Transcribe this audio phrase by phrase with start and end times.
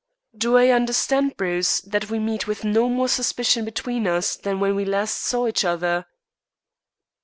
[0.35, 4.73] "Do I understand, Bruce, that we meet with no more suspicion between us than when
[4.75, 6.07] we last saw each other?"